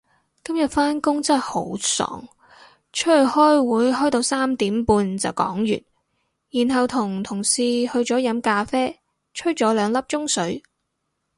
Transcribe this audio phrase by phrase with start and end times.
[0.43, 2.27] 今日返工真係好爽，
[2.91, 5.83] 出去開會開到三點半就講完，
[6.67, 8.99] 然後同同事去咗飲咖啡
[9.35, 10.63] 吹咗兩粒鐘水